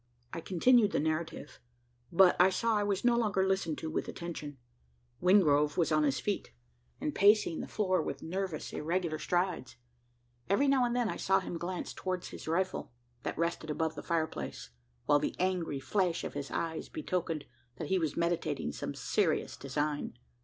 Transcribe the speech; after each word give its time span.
I 0.33 0.41
continued 0.41 0.93
the 0.93 0.99
narrative; 0.99 1.59
but 2.11 2.35
I 2.41 2.49
saw 2.49 2.75
I 2.75 2.81
was 2.81 3.05
no 3.05 3.15
longer 3.15 3.47
listened 3.47 3.77
to 3.77 3.89
with 3.91 4.07
attention. 4.07 4.57
Wingrove 5.21 5.77
was 5.77 5.91
on 5.91 6.01
his 6.01 6.19
feet, 6.19 6.51
and 6.99 7.13
pacing 7.13 7.59
the 7.59 7.67
floor 7.67 8.01
with 8.01 8.23
nervous 8.23 8.73
irregular 8.73 9.19
strides. 9.19 9.75
Every 10.49 10.67
now 10.67 10.85
and 10.85 10.95
then, 10.95 11.07
I 11.07 11.17
saw 11.17 11.39
him 11.39 11.55
glance 11.59 11.93
towards 11.93 12.29
his 12.29 12.47
rifle 12.47 12.91
that 13.21 13.37
rested 13.37 13.69
above 13.69 13.93
the 13.93 14.01
fireplace; 14.01 14.71
while 15.05 15.19
the 15.19 15.35
angry 15.37 15.79
flash 15.79 16.23
of 16.23 16.33
his 16.33 16.49
eyes 16.49 16.89
betokened 16.89 17.45
that 17.75 17.89
he 17.89 17.99
was 17.99 18.17
meditating 18.17 18.71
some 18.71 18.95
serious 18.95 19.55
design. 19.55 20.17